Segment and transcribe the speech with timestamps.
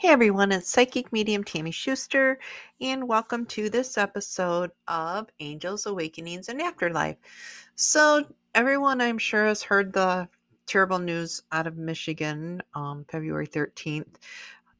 [0.00, 2.38] Hey everyone, it's Psychic Medium Tammy Schuster,
[2.80, 7.16] and welcome to this episode of Angels, Awakenings, and Afterlife.
[7.74, 8.24] So,
[8.54, 10.28] everyone I'm sure has heard the
[10.66, 14.20] terrible news out of Michigan, um, February 13th.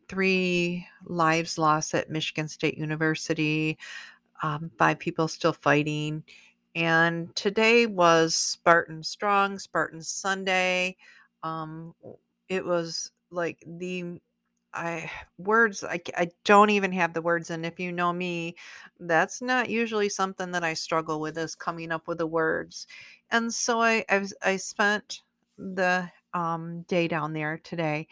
[0.08, 3.76] Three lives lost at Michigan State University,
[4.44, 6.22] um, five people still fighting.
[6.76, 10.96] And today was Spartan Strong, Spartan Sunday.
[11.42, 11.92] Um,
[12.48, 14.20] it was like the
[14.74, 18.56] I words I, I don't even have the words and if you know me
[19.00, 22.86] that's not usually something that I struggle with is coming up with the words.
[23.30, 25.22] And so I I, I spent
[25.58, 28.08] the um day down there today.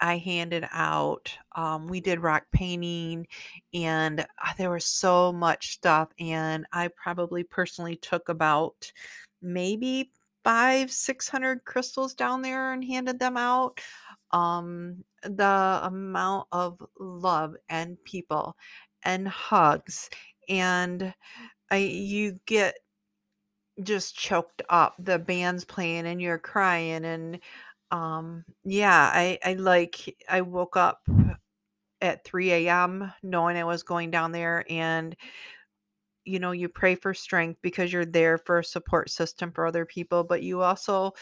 [0.00, 3.26] I handed out um we did rock painting
[3.74, 8.92] and uh, there was so much stuff and I probably personally took about
[9.42, 10.12] maybe
[10.44, 13.80] five, six hundred crystals down there and handed them out
[14.32, 18.56] um the amount of love and people
[19.04, 20.10] and hugs
[20.48, 21.14] and
[21.70, 22.76] I you get
[23.82, 27.38] just choked up the band's playing and you're crying and
[27.90, 31.00] um yeah I I like I woke up
[32.00, 33.12] at 3 a.m.
[33.22, 35.16] knowing I was going down there and
[36.24, 39.84] you know you pray for strength because you're there for a support system for other
[39.86, 41.12] people but you also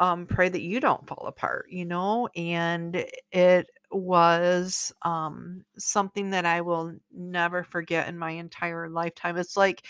[0.00, 6.44] um pray that you don't fall apart you know and it was um something that
[6.46, 9.36] I will never forget in my entire lifetime.
[9.38, 9.84] It's like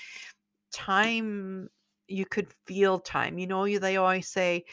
[0.73, 1.69] time
[2.09, 4.65] you could feel time you know you they always say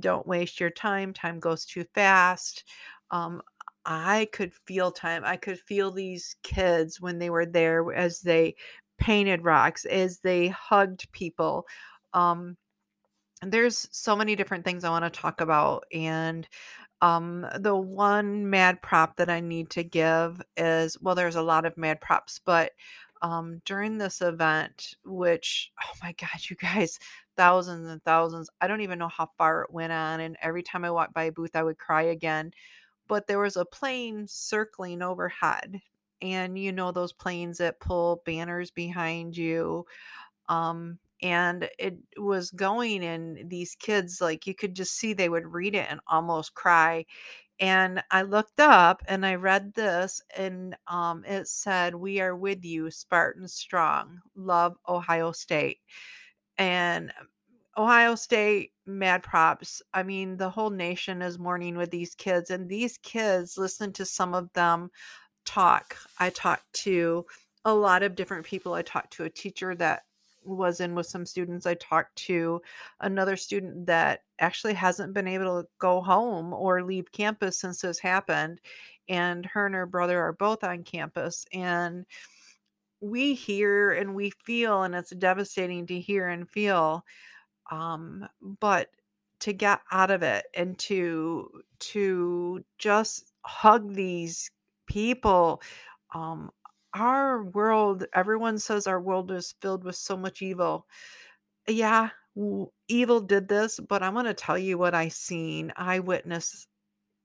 [0.00, 2.64] don't waste your time time goes too fast.
[3.10, 3.42] Um
[3.86, 8.56] I could feel time I could feel these kids when they were there as they
[8.98, 11.66] painted rocks as they hugged people
[12.14, 12.56] um
[13.42, 15.84] there's so many different things I want to talk about.
[15.92, 16.48] And
[17.00, 21.64] um, the one mad prop that I need to give is well, there's a lot
[21.64, 22.72] of mad props, but
[23.22, 26.98] um, during this event, which, oh my God, you guys,
[27.36, 30.20] thousands and thousands, I don't even know how far it went on.
[30.20, 32.52] And every time I walked by a booth, I would cry again.
[33.08, 35.80] But there was a plane circling overhead.
[36.22, 39.84] And you know, those planes that pull banners behind you
[40.48, 45.46] um and it was going and these kids like you could just see they would
[45.46, 47.04] read it and almost cry
[47.60, 52.64] and i looked up and i read this and um it said we are with
[52.64, 55.78] you spartan strong love ohio state
[56.58, 57.12] and
[57.76, 62.68] ohio state mad props i mean the whole nation is mourning with these kids and
[62.68, 64.90] these kids listen to some of them
[65.44, 67.24] talk i talked to
[67.64, 70.02] a lot of different people i talked to a teacher that
[70.42, 71.66] was in with some students.
[71.66, 72.60] I talked to
[73.00, 77.98] another student that actually hasn't been able to go home or leave campus since this
[77.98, 78.60] happened.
[79.08, 81.46] And her and her brother are both on campus.
[81.52, 82.04] And
[83.00, 87.04] we hear and we feel, and it's devastating to hear and feel.
[87.70, 88.28] Um,
[88.60, 88.88] but
[89.40, 91.48] to get out of it and to
[91.78, 94.50] to just hug these
[94.86, 95.62] people
[96.14, 96.50] um
[96.94, 100.86] our world everyone says our world is filled with so much evil.
[101.68, 102.10] Yeah
[102.88, 105.72] evil did this but i'm going to tell you what i seen.
[105.76, 106.68] I witnessed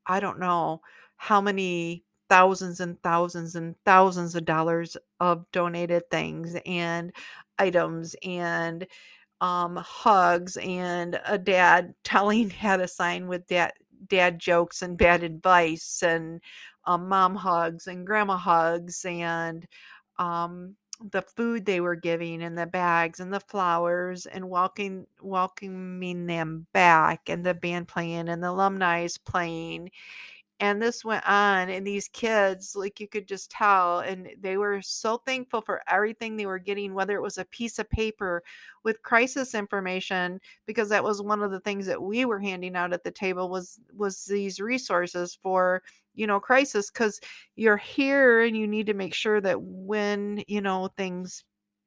[0.07, 0.81] i don't know
[1.17, 7.13] how many thousands and thousands and thousands of dollars of donated things and
[7.59, 8.87] items and
[9.41, 13.73] um hugs and a dad telling how to sign with dad
[14.07, 16.41] dad jokes and bad advice and
[16.85, 19.67] um, mom hugs and grandma hugs and
[20.19, 20.75] um
[21.11, 26.65] the food they were giving and the bags and the flowers and welcoming welcoming them
[26.73, 29.89] back and the band playing and the alumni is playing.
[30.59, 34.81] And this went on, and these kids, like you could just tell, and they were
[34.81, 38.43] so thankful for everything they were getting, whether it was a piece of paper
[38.83, 42.93] with crisis information, because that was one of the things that we were handing out
[42.93, 45.83] at the table was was these resources for
[46.15, 47.19] you know crisis because
[47.55, 51.43] you're here and you need to make sure that when you know things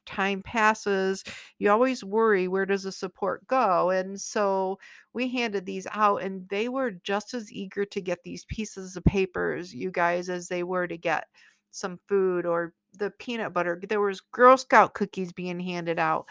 [0.07, 1.25] time passes
[1.59, 3.91] you always worry where does the support go?
[3.91, 4.79] And so
[5.13, 9.05] we handed these out and they were just as eager to get these pieces of
[9.05, 11.27] papers you guys as they were to get
[11.73, 13.81] some food or the peanut butter.
[13.89, 16.27] There was girl scout cookies being handed out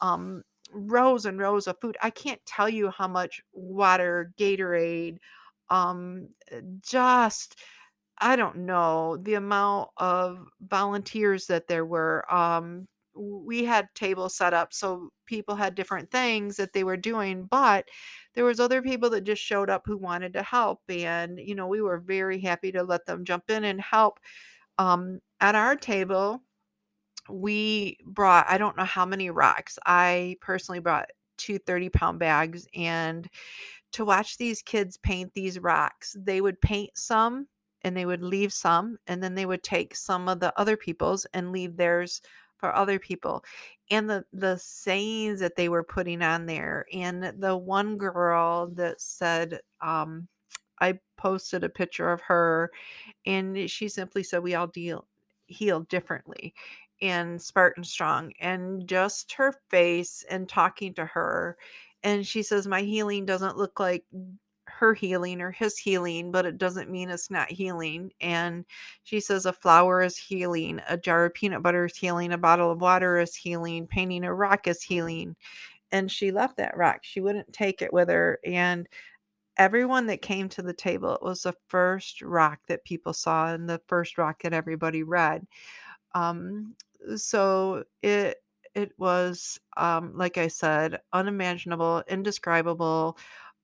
[0.00, 0.42] um
[0.72, 1.96] rows and rows of food.
[2.02, 5.18] I can't tell you how much water gatorade
[5.70, 6.28] um
[6.82, 7.56] just
[8.18, 14.54] i don't know the amount of volunteers that there were um we had tables set
[14.54, 17.88] up so people had different things that they were doing but
[18.34, 21.66] there was other people that just showed up who wanted to help and you know
[21.66, 24.20] we were very happy to let them jump in and help.
[24.78, 26.42] Um, at our table
[27.28, 32.66] we brought i don't know how many rocks i personally brought two 30 pound bags
[32.74, 33.28] and
[33.92, 37.46] to watch these kids paint these rocks they would paint some
[37.82, 41.26] and they would leave some and then they would take some of the other people's
[41.34, 42.20] and leave theirs
[42.58, 43.42] for other people.
[43.90, 49.00] And the the sayings that they were putting on there and the one girl that
[49.00, 50.28] said um
[50.80, 52.70] i posted a picture of her
[53.26, 55.06] and she simply said we all deal
[55.46, 56.54] heal differently
[57.02, 61.56] and spartan strong and just her face and talking to her
[62.02, 64.04] and she says my healing doesn't look like
[64.66, 68.10] her healing or his healing, but it doesn't mean it's not healing.
[68.20, 68.64] And
[69.02, 72.70] she says a flower is healing, a jar of peanut butter is healing, a bottle
[72.70, 75.36] of water is healing, painting a rock is healing.
[75.92, 77.00] And she left that rock.
[77.02, 78.38] She wouldn't take it with her.
[78.44, 78.88] And
[79.56, 83.68] everyone that came to the table, it was the first rock that people saw and
[83.68, 85.46] the first rock that everybody read.
[86.14, 86.74] Um,
[87.16, 88.38] so it
[88.80, 93.18] it was um, like I said, unimaginable, indescribable.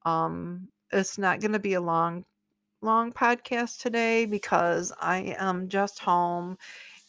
[0.04, 2.24] Um, it's not going to be a long
[2.82, 6.58] long podcast today because I am just home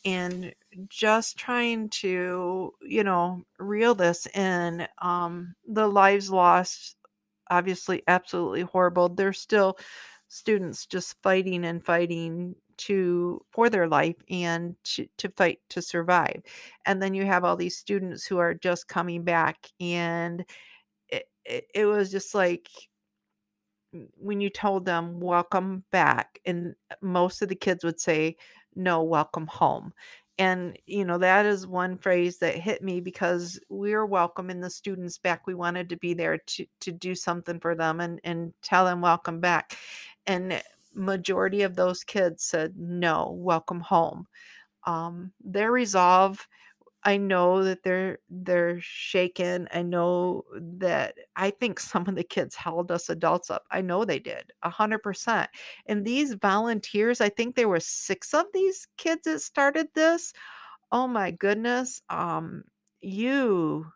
[0.06, 0.54] and
[0.90, 4.88] just trying to, you know, reel this in.
[5.02, 6.96] Um, the lives lost,
[7.50, 9.10] obviously, absolutely horrible.
[9.10, 9.78] There's still
[10.28, 16.42] students just fighting and fighting to for their life and to, to fight to survive.
[16.86, 20.46] And then you have all these students who are just coming back and
[21.10, 22.70] it, it, it was just like
[24.18, 28.36] when you told them welcome back and uh, most of the kids would say
[28.76, 29.94] no welcome home.
[30.40, 35.18] And you know that is one phrase that hit me because we're welcoming the students
[35.18, 35.48] back.
[35.48, 39.02] We wanted to be there to to do something for them and and tell them
[39.02, 39.76] welcome back
[40.28, 40.62] and
[40.94, 44.28] majority of those kids said no welcome home
[44.86, 46.48] um, their resolve
[47.04, 49.70] I know that they're they're shaken.
[49.74, 50.44] I know
[50.80, 53.64] that I think some of the kids held us adults up.
[53.72, 55.50] I know they did, 100%.
[55.86, 60.34] And these volunteers, I think there were 6 of these kids that started this.
[60.92, 62.02] Oh my goodness.
[62.10, 62.64] Um
[63.02, 63.88] you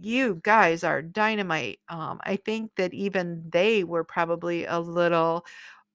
[0.00, 1.80] you guys are dynamite.
[1.88, 5.44] Um I think that even they were probably a little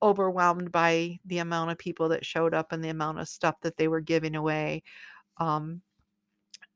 [0.02, 3.78] overwhelmed by the amount of people that showed up and the amount of stuff that
[3.78, 4.84] they were giving away.
[5.38, 5.82] Um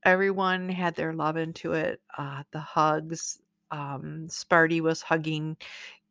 [0.04, 2.02] everyone had their love into it.
[2.18, 3.40] Uh, the hugs.
[3.72, 5.58] Um, Sparty was hugging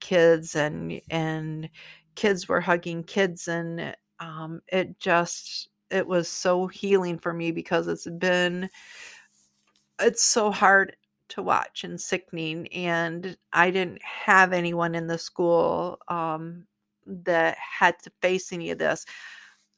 [0.00, 1.70] kids, and and
[2.16, 7.86] kids were hugging kids, and um, it just it was so healing for me because
[7.88, 8.68] it's been
[10.00, 10.96] it's so hard
[11.32, 16.66] to watch and sickening and i didn't have anyone in the school um,
[17.06, 19.04] that had to face any of this.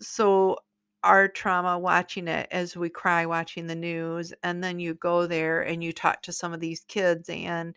[0.00, 0.58] So
[1.02, 5.62] our trauma watching it as we cry watching the news and then you go there
[5.62, 7.74] and you talk to some of these kids and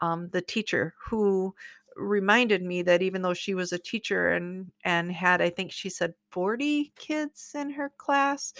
[0.00, 1.54] um, the teacher who
[1.96, 5.88] reminded me that even though she was a teacher and and had i think she
[5.88, 8.52] said 40 kids in her class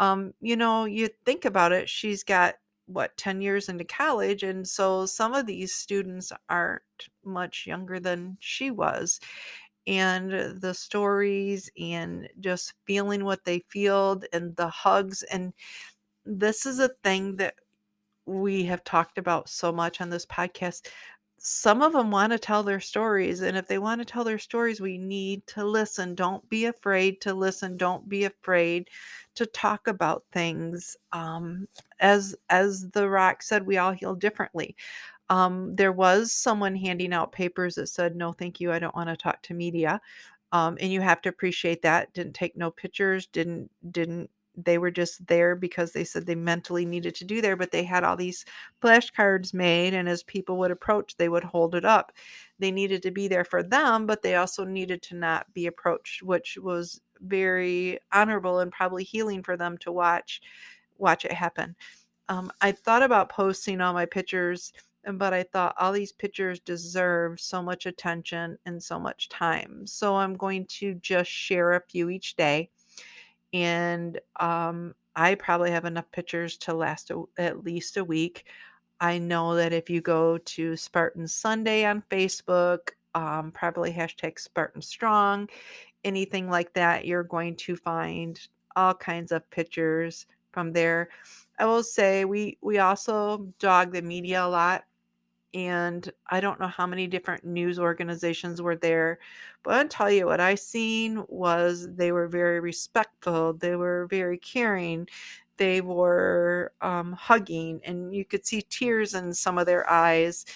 [0.00, 2.54] um, you know you think about it she's got
[2.88, 6.82] what 10 years into college and so some of these students aren't
[7.24, 9.20] much younger than she was
[9.86, 15.52] and the stories and just feeling what they feel and the hugs and
[16.24, 17.54] this is a thing that
[18.26, 20.88] we have talked about so much on this podcast
[21.48, 24.38] some of them want to tell their stories and if they want to tell their
[24.38, 28.88] stories we need to listen don't be afraid to listen don't be afraid
[29.34, 31.66] to talk about things um,
[32.00, 34.76] as as the rock said we all heal differently
[35.30, 38.72] um, there was someone handing out papers that said, "No, thank you.
[38.72, 40.00] I don't want to talk to media."
[40.52, 42.12] Um, and you have to appreciate that.
[42.14, 43.26] Didn't take no pictures.
[43.26, 44.30] Didn't didn't.
[44.64, 47.56] They were just there because they said they mentally needed to do there.
[47.56, 48.44] But they had all these
[48.82, 52.12] flashcards made, and as people would approach, they would hold it up.
[52.58, 56.22] They needed to be there for them, but they also needed to not be approached,
[56.22, 60.40] which was very honorable and probably healing for them to watch
[60.98, 61.76] watch it happen.
[62.28, 64.72] Um, I thought about posting all my pictures
[65.14, 69.86] but I thought all these pictures deserve so much attention and so much time.
[69.86, 72.70] So I'm going to just share a few each day.
[73.52, 78.46] And um, I probably have enough pictures to last a, at least a week.
[79.00, 84.82] I know that if you go to Spartan Sunday on Facebook, um, probably hashtag Spartan
[84.82, 85.48] Strong,
[86.04, 88.40] anything like that, you're going to find
[88.76, 91.08] all kinds of pictures from there.
[91.58, 94.84] I will say we we also dog the media a lot
[95.54, 99.18] and I don't know how many different news organizations were there,
[99.62, 104.38] but I'll tell you what I seen was they were very respectful, they were very
[104.38, 105.08] caring,
[105.56, 110.46] they were um, hugging, and you could see tears in some of their eyes.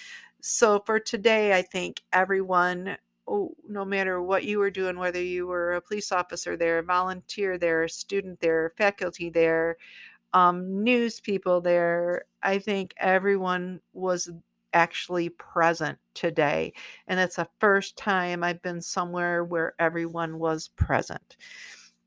[0.40, 2.96] So for today, I think everyone,
[3.28, 6.82] oh, no matter what you were doing, whether you were a police officer there, a
[6.82, 9.76] volunteer there, a student there, faculty there,
[10.34, 12.24] um, news people there.
[12.42, 14.30] I think everyone was
[14.72, 16.72] actually present today.
[17.06, 21.36] And it's the first time I've been somewhere where everyone was present.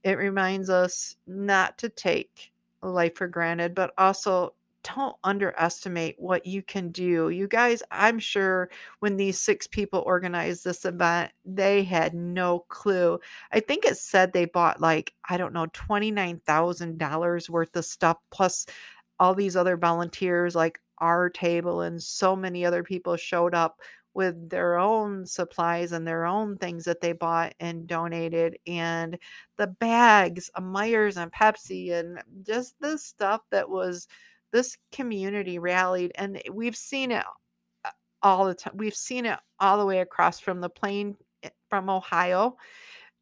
[0.04, 4.54] It reminds us not to take life for granted, but also
[4.96, 7.30] don't underestimate what you can do.
[7.30, 8.70] You guys, I'm sure
[9.00, 13.20] when these six people organized this event, they had no clue.
[13.52, 18.68] I think it said they bought like, I don't know, $29,000 worth of stuff plus
[19.20, 23.80] all these other volunteers like our table and so many other people showed up
[24.16, 29.20] with their own supplies and their own things that they bought and donated and
[29.58, 34.08] the bags of Meijers and Pepsi and just the stuff that was
[34.52, 37.26] this community rallied and we've seen it
[37.84, 37.90] uh,
[38.24, 38.74] all the time.
[38.78, 42.56] We've seen it all the way across from the plane eh, from Ohio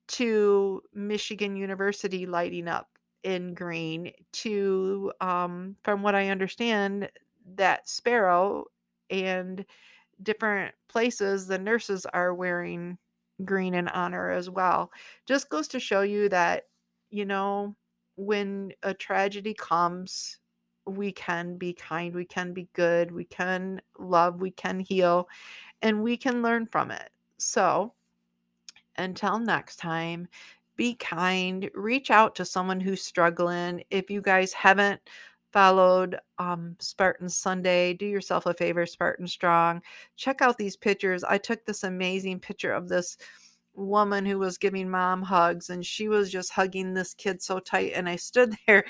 [0.09, 2.87] to Michigan University lighting up
[3.23, 7.09] in green to um, from what I understand
[7.55, 8.65] that Sparrow
[9.09, 9.65] and
[10.21, 12.97] different places the nurses are wearing
[13.45, 14.91] green in honor as well.
[15.25, 16.67] Just goes to show you that
[17.09, 17.75] you know
[18.15, 20.37] when a tragedy comes
[20.85, 25.29] we can be kind we can be good we can love we can heal
[25.81, 27.09] and we can learn from it.
[27.37, 27.93] So
[28.97, 30.27] until next time
[30.75, 33.83] be kind reach out to someone who's struggling.
[33.91, 35.01] If you guys haven't
[35.53, 39.81] followed um, Spartan Sunday, do yourself a favor, Spartan Strong.
[40.17, 41.23] Check out these pictures.
[41.23, 43.17] I took this amazing picture of this
[43.75, 47.93] woman who was giving mom hugs, and she was just hugging this kid so tight.
[47.95, 48.83] And I stood there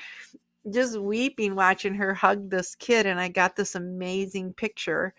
[0.71, 5.13] just weeping watching her hug this kid, and I got this amazing picture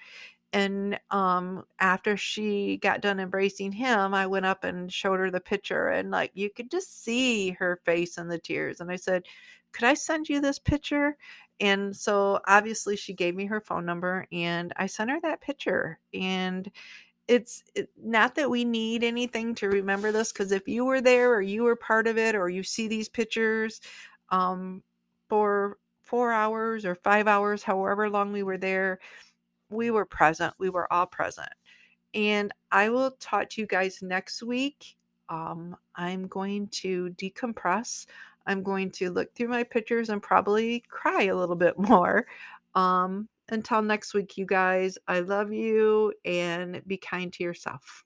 [0.54, 5.40] and um after she got done embracing him i went up and showed her the
[5.40, 9.24] picture and like you could just see her face and the tears and i said
[9.74, 11.16] could i send you this picture?
[11.60, 15.98] And so obviously she gave me her phone number and i sent her that picture
[16.12, 16.70] and
[17.28, 21.32] it's it, not that we need anything to remember this because if you were there
[21.32, 23.80] or you were part of it or you see these pictures
[24.30, 24.82] um
[25.28, 28.98] for four hours or five hours however long we were there
[29.74, 30.54] we were present.
[30.58, 31.50] We were all present.
[32.14, 34.96] And I will talk to you guys next week.
[35.28, 38.06] Um, I'm going to decompress.
[38.46, 42.26] I'm going to look through my pictures and probably cry a little bit more.
[42.74, 48.04] Um, until next week, you guys, I love you and be kind to yourself.